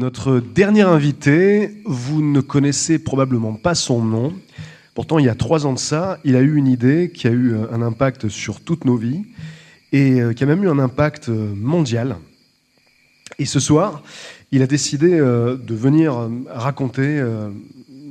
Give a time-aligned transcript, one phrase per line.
[0.00, 4.32] Notre dernier invité, vous ne connaissez probablement pas son nom.
[4.94, 7.30] Pourtant, il y a trois ans de ça, il a eu une idée qui a
[7.30, 9.26] eu un impact sur toutes nos vies
[9.92, 12.16] et euh, qui a même eu un impact euh, mondial.
[13.38, 14.02] Et ce soir,
[14.52, 17.22] il a décidé euh, de venir raconter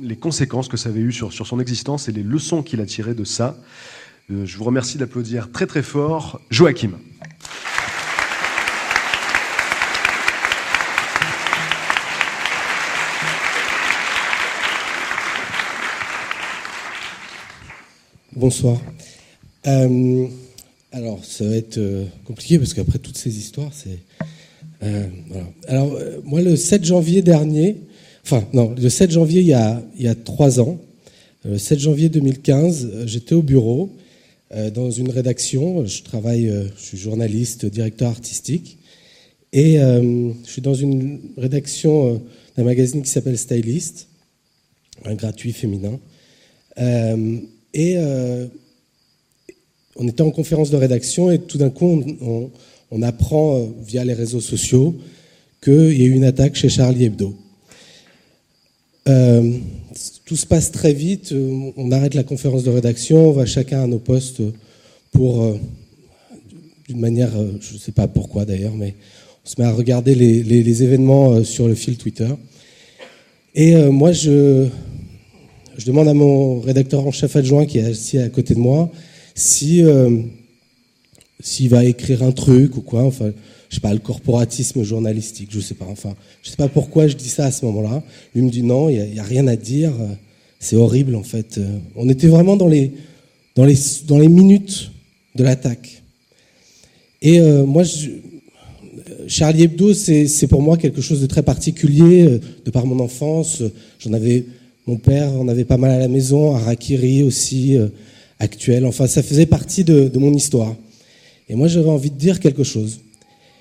[0.00, 2.86] les conséquences que ça avait eu sur, sur son existence et les leçons qu'il a
[2.86, 3.56] tirées de ça.
[4.28, 6.92] Je vous remercie d'applaudir très très fort Joachim.
[18.40, 18.80] Bonsoir.
[19.66, 20.26] Euh,
[20.92, 23.98] alors, ça va être euh, compliqué parce qu'après toutes ces histoires, c'est.
[24.82, 25.06] Euh.
[25.68, 27.76] Alors, moi, le 7 janvier dernier,
[28.24, 30.80] enfin, non, le 7 janvier, il y a, il y a trois ans,
[31.44, 33.94] le 7 janvier 2015, j'étais au bureau
[34.72, 35.84] dans une rédaction.
[35.84, 38.78] Je travaille, je suis journaliste, directeur artistique.
[39.52, 42.22] Et je suis dans une rédaction
[42.56, 44.08] d'un magazine qui s'appelle Stylist,
[45.04, 46.00] un gratuit féminin.
[47.74, 48.46] Et euh,
[49.96, 52.02] on était en conférence de rédaction et tout d'un coup,
[52.90, 54.96] on, apprend euh, via les réseaux sociaux
[55.62, 57.36] qu'il y a eu une attaque chez Charlie Hebdo.
[59.08, 59.52] Euh,
[60.24, 61.34] tout se passe très vite,
[61.76, 64.40] on arrête la conférence de rédaction, on va chacun à nos postes
[65.10, 65.58] pour,
[66.88, 68.94] d'une manière, je ne sais pas pourquoi d'ailleurs, mais
[69.44, 72.28] on se met à regarder les, les événements sur le fil Twitter.
[73.56, 74.68] Et moi, je,
[75.80, 78.90] je demande à mon rédacteur en chef adjoint qui est assis à côté de moi
[79.34, 80.20] si euh,
[81.42, 83.02] s'il va écrire un truc ou quoi.
[83.04, 83.32] Enfin,
[83.70, 85.86] je sais pas, le corporatisme journalistique, je sais pas.
[85.86, 88.02] Enfin, je sais pas pourquoi je dis ça à ce moment-là.
[88.34, 89.92] Lui me dit non, il y, a rien à dire.
[90.58, 91.58] C'est horrible en fait.
[91.96, 92.92] On était vraiment dans les
[93.56, 94.90] dans les dans les minutes
[95.34, 96.02] de l'attaque.
[97.22, 98.10] Et euh, moi, je,
[99.28, 103.62] Charlie Hebdo, c'est pour moi quelque chose de très particulier, euh, de par mon enfance.
[103.98, 104.44] J'en avais
[104.86, 107.88] mon père en avait pas mal à la maison, Harakiri aussi, euh,
[108.38, 108.86] actuel.
[108.86, 110.74] Enfin, ça faisait partie de, mon histoire.
[111.48, 113.00] Et moi, j'avais envie de dire quelque chose.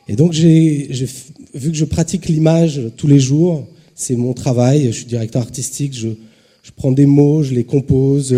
[0.07, 5.05] Et donc, vu que je pratique l'image tous les jours, c'est mon travail, je suis
[5.05, 6.09] directeur artistique, je,
[6.75, 8.35] prends des mots, je les compose,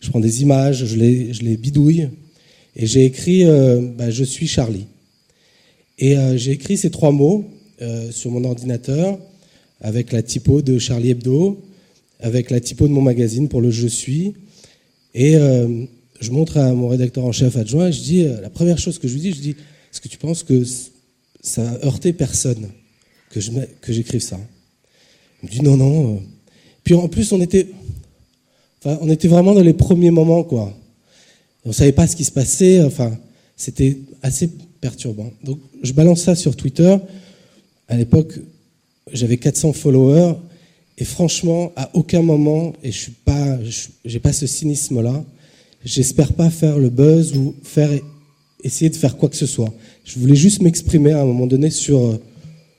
[0.00, 2.08] je prends des images, je les, je les bidouille.
[2.74, 4.86] Et j'ai écrit euh, bah, Je suis Charlie.
[5.98, 7.44] Et euh, j'ai écrit ces trois mots
[8.10, 9.18] sur mon ordinateur
[9.82, 11.62] avec la typo de Charlie Hebdo
[12.20, 14.34] avec la typo de mon magazine pour le Je suis.
[15.14, 15.84] Et euh,
[16.20, 19.08] je montre à mon rédacteur en chef adjoint, je dis, euh, la première chose que
[19.08, 20.62] je lui dis, je dis, est-ce que tu penses que
[21.40, 22.68] ça a heurté personne
[23.30, 23.40] que
[23.80, 24.38] que j'écrive ça?
[25.42, 26.22] Il me dit non, non.
[26.84, 27.68] Puis en plus, on était,
[28.78, 30.76] enfin, on était vraiment dans les premiers moments, quoi.
[31.64, 32.82] On savait pas ce qui se passait.
[32.82, 33.18] Enfin,
[33.56, 34.50] c'était assez
[34.80, 35.32] perturbant.
[35.42, 36.96] Donc, je balance ça sur Twitter.
[37.88, 38.38] À l'époque,
[39.12, 40.34] j'avais 400 followers.
[40.98, 43.58] Et franchement, à aucun moment, et je suis pas,
[44.04, 45.24] j'ai pas ce cynisme-là,
[45.84, 47.90] j'espère pas faire le buzz ou faire,
[48.64, 49.72] essayer de faire quoi que ce soit.
[50.04, 52.18] Je voulais juste m'exprimer à un moment donné sur,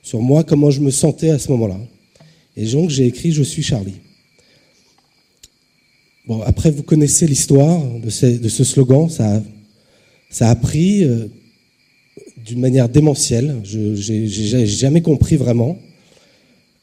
[0.02, 1.78] sur moi, comment je me sentais à ce moment-là.
[2.56, 3.94] Et donc, j'ai écrit Je suis Charlie.
[6.26, 9.08] Bon, après, vous connaissez l'histoire de, ce slogan.
[9.08, 9.42] Ça,
[10.28, 11.26] ça a pris euh,
[12.44, 13.60] d'une manière démentielle.
[13.64, 15.78] Je n'ai jamais compris vraiment.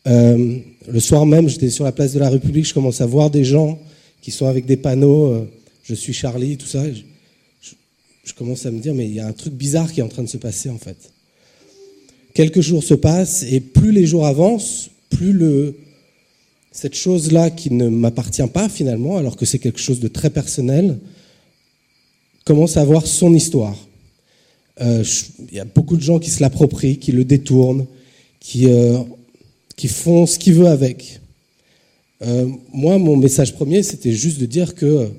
[0.07, 3.29] Euh, le soir même, j'étais sur la place de la République, je commence à voir
[3.29, 3.79] des gens
[4.21, 5.49] qui sont avec des panneaux euh,
[5.83, 6.83] Je suis Charlie, tout ça.
[6.91, 10.07] Je, commence à me dire Mais il y a un truc bizarre qui est en
[10.07, 10.97] train de se passer en fait.
[12.33, 15.39] Quelques jours se passent et plus les jours avancent, plus
[16.71, 20.97] cette chose-là qui ne m'appartient pas finalement, alors que c'est quelque chose de très personnel,
[22.43, 23.77] commence à avoir son histoire.
[24.81, 25.03] Euh,
[25.49, 27.85] il y a beaucoup de gens qui se l'approprient, qui le détournent,
[28.41, 28.67] qui
[29.75, 31.19] qui font ce qu'ils veulent avec.
[32.21, 35.09] Euh, moi, mon message premier, c'était juste de dire que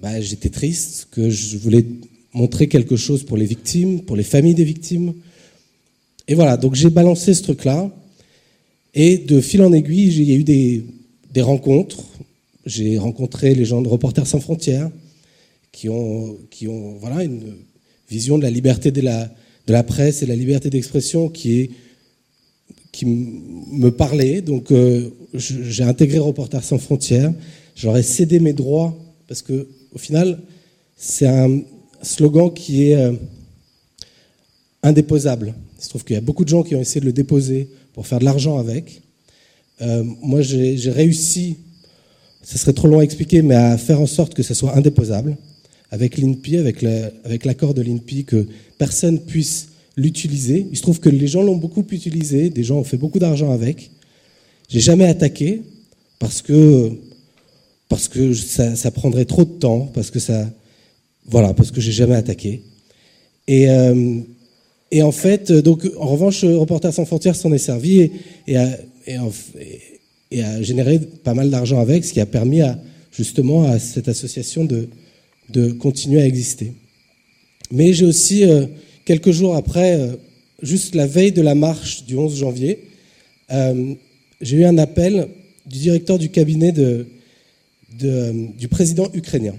[0.00, 1.84] bah, j'étais triste, que je voulais
[2.32, 5.14] montrer quelque chose pour les victimes, pour les familles des victimes.
[6.28, 7.90] Et voilà, donc j'ai balancé ce truc-là.
[8.94, 10.84] Et de fil en aiguille, il y a eu des,
[11.32, 12.04] des rencontres.
[12.64, 14.90] j'ai rencontré les gens de Reporters sans frontières
[15.72, 17.54] qui ont, qui ont voilà, une
[18.08, 19.24] vision de la liberté de la,
[19.66, 21.70] de la presse et de la liberté d'expression qui, est,
[22.96, 24.40] qui me parlait.
[24.40, 27.32] Donc euh, j'ai intégré Reporters sans frontières.
[27.74, 28.96] J'aurais cédé mes droits
[29.28, 30.40] parce que au final,
[30.96, 31.60] c'est un
[32.00, 33.12] slogan qui est euh,
[34.82, 35.54] indéposable.
[35.78, 37.68] Il se trouve qu'il y a beaucoup de gens qui ont essayé de le déposer
[37.92, 39.02] pour faire de l'argent avec.
[39.82, 41.58] Euh, moi, j'ai réussi,
[42.42, 45.36] ce serait trop long à expliquer, mais à faire en sorte que ce soit indéposable
[45.90, 46.56] avec l'INPI,
[47.24, 48.46] avec l'accord de l'INPI, que
[48.78, 50.66] personne puisse l'utiliser.
[50.70, 53.50] Il se trouve que les gens l'ont beaucoup utilisé, des gens ont fait beaucoup d'argent
[53.50, 53.90] avec.
[54.68, 55.62] J'ai jamais attaqué
[56.18, 56.92] parce que
[57.88, 60.50] parce que ça, ça, prendrait trop de temps, parce que ça
[61.24, 62.62] voilà, parce que j'ai jamais attaqué.
[63.46, 64.20] Et euh,
[64.90, 68.10] et en fait, donc en revanche, Reporters sans frontières s'en est servi
[68.46, 68.78] et, a,
[70.30, 72.78] et, a, généré pas mal d'argent avec, ce qui a permis à,
[73.10, 74.88] justement à cette association de
[75.50, 76.72] de continuer à exister.
[77.70, 78.66] Mais j'ai aussi, euh,
[79.06, 80.16] quelques jours après, euh,
[80.60, 82.80] juste la veille de la marche du 11 janvier,
[83.50, 83.94] euh,
[84.42, 85.28] j'ai eu un appel
[85.64, 87.06] du directeur du cabinet de,
[87.98, 89.54] du président ukrainien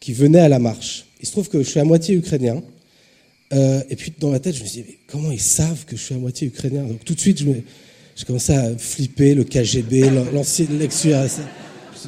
[0.00, 1.06] qui venait à la marche.
[1.22, 2.62] Il se trouve que je suis à moitié ukrainien.
[3.52, 6.14] et puis dans ma tête, je me suis dit, comment ils savent que je suis
[6.14, 6.82] à moitié ukrainien?
[6.82, 7.46] Donc tout de suite, je,
[8.16, 11.16] je commençais à flipper, le KGB, l'ancien lecture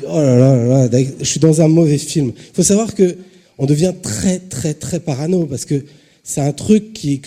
[0.05, 2.33] oh là là, là, je suis dans un mauvais film.
[2.37, 3.17] Il faut savoir que
[3.59, 5.83] on devient très très très parano parce que
[6.27, 7.21] c'est un truc qui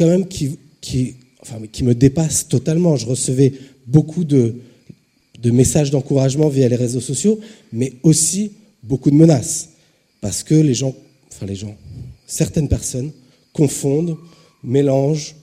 [1.83, 2.97] me dépasse totalement.
[2.97, 3.53] Je recevais
[3.87, 4.53] beaucoup de
[5.45, 7.39] messages d'encouragement via les réseaux sociaux,
[7.71, 8.51] mais aussi
[8.83, 9.69] beaucoup de menaces
[10.19, 10.93] parce que les gens,
[11.31, 11.75] enfin les gens,
[12.27, 13.11] certaines personnes
[13.53, 14.17] confondent,
[14.63, 15.33] mélangent,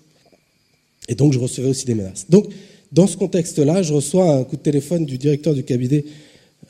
[1.08, 2.26] et donc je recevais aussi des menaces.
[2.28, 2.48] Donc
[2.92, 6.04] dans ce contexte-là, je reçois un coup de téléphone du directeur du cabinet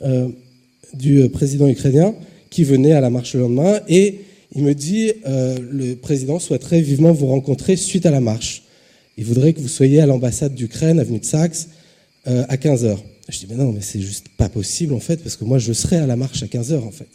[0.03, 0.29] euh,
[0.95, 2.15] du euh, président ukrainien
[2.49, 4.21] qui venait à la marche le lendemain et
[4.55, 8.63] il me dit euh, le président souhaiterait vivement vous rencontrer suite à la marche.
[9.19, 11.69] Il voudrait que vous soyez à l'ambassade d'Ukraine, avenue de Saxe,
[12.27, 12.97] euh, à 15h.
[13.29, 15.73] Je dis mais non, mais c'est juste pas possible en fait, parce que moi je
[15.73, 17.09] serai à la marche à 15h en fait.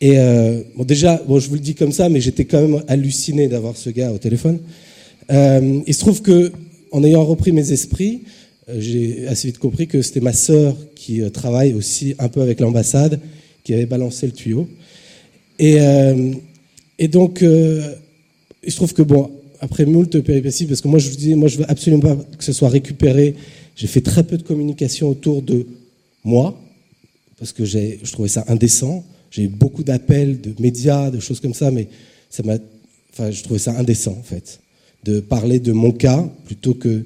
[0.00, 3.48] Et euh, bon, déjà, je vous le dis comme ça, mais j'étais quand même halluciné
[3.48, 4.58] d'avoir ce gars au téléphone.
[5.30, 6.52] Il se trouve que,
[6.92, 8.20] en ayant repris mes esprits,
[8.76, 13.20] j'ai assez vite compris que c'était ma sœur qui travaille aussi un peu avec l'ambassade
[13.64, 14.68] qui avait balancé le tuyau.
[15.58, 16.32] Et, euh,
[16.98, 19.30] et donc, il se trouve que, bon,
[19.60, 22.44] après moult péripéties, parce que moi je vous dis, moi je veux absolument pas que
[22.44, 23.34] ce soit récupéré,
[23.74, 25.66] j'ai fait très peu de communication autour de
[26.24, 26.58] moi,
[27.38, 29.04] parce que je trouvais ça indécent.
[29.30, 31.88] J'ai eu beaucoup d'appels de médias, de choses comme ça, mais
[32.30, 32.56] ça m'a,
[33.12, 34.60] enfin, je trouvais ça indécent en fait,
[35.04, 37.04] de parler de mon cas plutôt que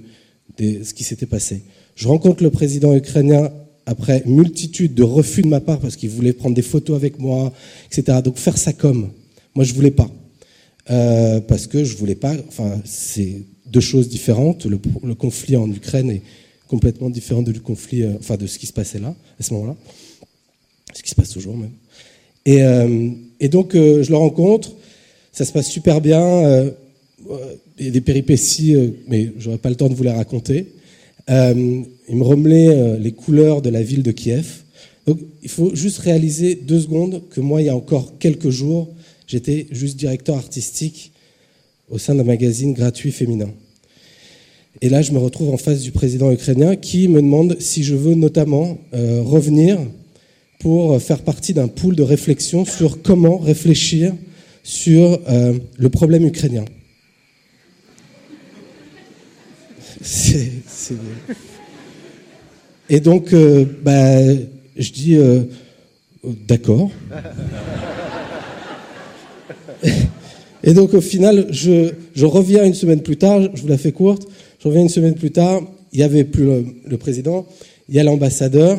[0.59, 1.63] ce qui s'était passé.
[1.97, 3.51] Je rencontre le président ukrainien
[3.91, 7.53] après multitude de refus de ma part parce qu'il voulait prendre des photos avec moi,
[7.91, 8.19] etc.
[8.23, 9.11] Donc faire ça comme?
[9.57, 10.09] Moi, je voulais pas.
[10.91, 12.35] Euh, parce que je voulais pas.
[12.47, 14.65] Enfin, c'est deux choses différentes.
[14.65, 14.79] Le,
[15.15, 16.23] conflit en Ukraine est
[16.69, 19.77] complètement différent du conflit, euh, enfin, de ce qui se passait là, à ce moment-là.
[20.95, 21.73] Ce qui se passe toujours même.
[22.47, 23.11] Et, euh,
[23.49, 24.71] donc, je le rencontre.
[25.33, 26.73] Ça se passe super bien
[27.79, 28.77] il y a des péripéties,
[29.09, 30.67] mais j'aurais pas le temps de vous les raconter.
[31.29, 34.63] Euh, il me remelait euh, les couleurs de la ville de Kiev.
[35.07, 38.89] Donc, il faut juste réaliser deux secondes que moi, il y a encore quelques jours,
[39.27, 41.13] j'étais juste directeur artistique
[41.91, 43.51] au sein d'un magazine gratuit féminin.
[44.83, 47.95] Et là, je me retrouve en face du président ukrainien qui me demande si je
[47.95, 49.79] veux notamment revenir
[50.61, 54.15] pour faire partie d'un pool de réflexion sur comment réfléchir
[54.63, 56.65] sur le problème ukrainien.
[62.89, 64.19] Et donc, euh, bah,
[64.77, 65.43] je dis euh,
[66.25, 66.91] d'accord.
[70.63, 73.93] Et donc, au final, je, je, reviens une semaine plus tard, je vous la fais
[73.93, 74.29] courte,
[74.59, 76.45] je reviens une semaine plus tard, il n'y avait plus
[76.85, 77.47] le, président,
[77.89, 78.79] il y a l'ambassadeur,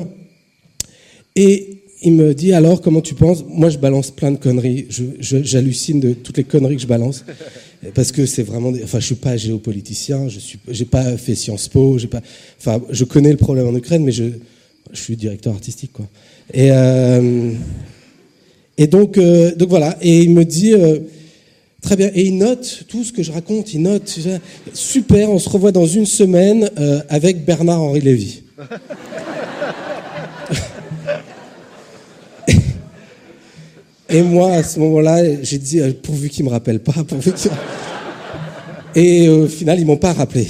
[1.36, 3.44] et il me dit alors comment tu penses?
[3.48, 4.88] Moi je balance plein de conneries,
[5.20, 7.26] j'hallucine de toutes les conneries que je balance
[7.96, 11.68] parce que c'est vraiment, enfin, je suis pas géopoliticien, je suis, j'ai pas fait Sciences
[11.68, 12.22] Po, j'ai pas,
[12.60, 14.26] enfin, je connais le problème en Ukraine, mais je,
[14.92, 16.08] je suis directeur artistique, quoi.
[16.54, 17.52] Et euh,
[18.78, 19.98] et donc, euh, donc voilà.
[20.02, 21.00] Et il me dit, euh,
[21.82, 22.10] très bien.
[22.14, 23.74] Et il note tout ce que je raconte.
[23.74, 24.20] Il note,
[24.74, 25.30] super.
[25.30, 26.70] On se revoit dans une semaine
[27.10, 28.44] avec Bernard Henri Lévy.
[34.14, 37.32] Et moi, à ce moment-là, j'ai dit, euh, pourvu qu'ils me rappellent pas, pourvu
[38.94, 40.46] Et au final, ils m'ont pas rappelé.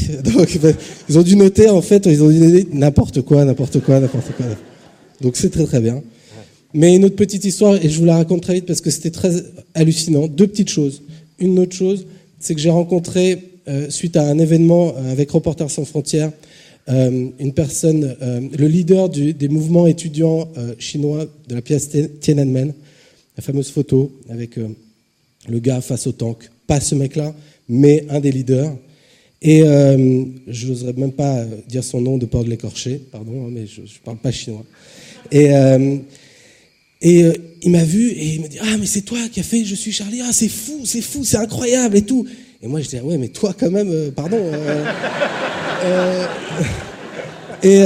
[1.09, 4.47] Ils ont dû noter, en fait, ils ont dit n'importe quoi, n'importe quoi, n'importe quoi.
[5.21, 6.01] Donc c'est très très bien.
[6.73, 9.11] Mais une autre petite histoire, et je vous la raconte très vite parce que c'était
[9.11, 9.31] très
[9.75, 10.27] hallucinant.
[10.27, 11.03] Deux petites choses.
[11.37, 12.07] Une autre chose,
[12.39, 13.37] c'est que j'ai rencontré,
[13.67, 16.31] euh, suite à un événement euh, avec Reporters sans frontières,
[16.87, 21.89] une personne, le leader des mouvements étudiants chinois de la pièce
[22.19, 22.73] Tiananmen,
[23.37, 26.49] la fameuse photo avec le gars face au tank.
[26.67, 27.33] Pas ce mec-là,
[27.69, 28.75] mais un des leaders.
[29.41, 33.65] Et je n'oserais même pas dire son nom de peur de l'écorcher, pardon, hein, mais
[33.65, 34.65] je ne parle pas chinois.
[35.31, 35.49] Et
[37.23, 39.65] euh, il m'a vu et il m'a dit Ah, mais c'est toi qui as fait
[39.65, 40.21] Je suis Charlie.
[40.23, 42.27] Ah, c'est fou, c'est fou, c'est incroyable et tout.
[42.61, 44.37] Et moi, je dis Ouais, mais toi, quand même, euh, pardon.
[44.39, 46.27] Euh,
[47.63, 47.79] et,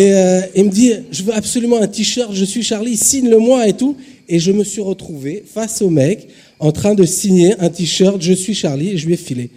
[0.00, 0.12] et
[0.56, 3.96] il me dit Je veux absolument un t-shirt, je suis Charlie, signe-le-moi et tout.
[4.30, 6.28] Et je me suis retrouvé face au mec
[6.60, 9.50] en train de signer un t-shirt Je suis Charlie et je lui ai filé.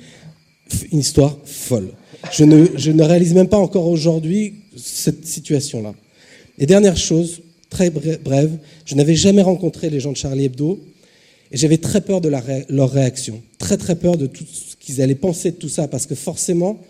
[0.92, 1.92] Une histoire folle.
[2.32, 5.94] Je ne, je ne réalise même pas encore aujourd'hui cette situation-là.
[6.58, 8.58] Et dernière chose, très brève.
[8.86, 10.84] Je n'avais jamais rencontré les gens de Charlie Hebdo
[11.52, 12.32] et j'avais très peur de
[12.70, 16.08] leur réaction, très très peur de tout ce qu'ils allaient penser de tout ça parce
[16.08, 16.82] que forcément,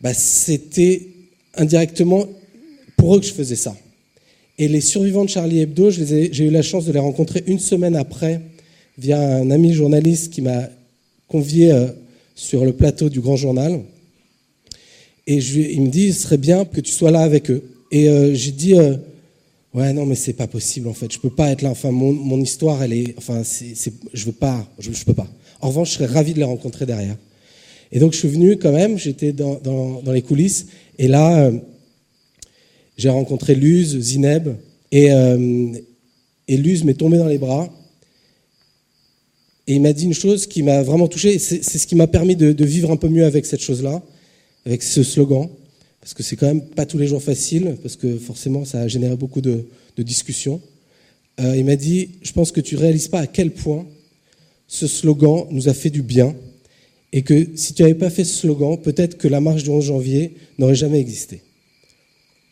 [0.00, 1.08] bah, c'était
[1.54, 2.26] indirectement
[2.96, 3.76] pour eux que je faisais ça.
[4.58, 7.94] Et les survivants de Charlie Hebdo, j'ai eu la chance de les rencontrer une semaine
[7.94, 8.40] après
[8.98, 10.68] via un ami journaliste qui m'a
[11.28, 11.86] convié euh,
[12.34, 13.80] sur le plateau du Grand Journal.
[15.28, 17.62] Et il me dit, ce serait bien que tu sois là avec eux.
[17.92, 18.96] Et euh, j'ai dit, euh,
[19.74, 21.12] Ouais, non, mais c'est pas possible en fait.
[21.12, 21.70] Je peux pas être là.
[21.70, 23.14] Enfin, mon, histoire, elle est.
[23.18, 23.74] Enfin, c'est,
[24.14, 24.66] je veux pas.
[24.78, 25.28] Je, je, peux pas.
[25.60, 27.16] En revanche, je serais ravi de les rencontrer derrière.
[27.92, 28.98] Et donc, je suis venu quand même.
[28.98, 30.66] J'étais dans, les coulisses.
[30.98, 31.50] Et là,
[32.98, 34.48] j'ai rencontré Luz, Zineb.
[34.92, 35.72] Et, euh,
[36.48, 37.72] Luz m'est tombé dans les bras.
[39.66, 41.38] Et il m'a dit une chose qui m'a vraiment touché.
[41.38, 44.02] C'est, ce qui m'a permis de, de vivre un peu mieux avec cette chose-là,
[44.66, 45.48] avec ce slogan
[46.00, 48.88] parce que c'est quand même pas tous les jours facile, parce que forcément ça a
[48.88, 49.66] généré beaucoup de,
[49.98, 50.60] discussions.
[51.40, 53.84] Euh, il m'a dit, je pense que tu réalises pas à quel point
[54.68, 56.36] ce slogan nous a fait du bien,
[57.12, 59.84] et que si tu n'avais pas fait ce slogan, peut-être que la marche du 11
[59.84, 61.42] janvier n'aurait jamais existé.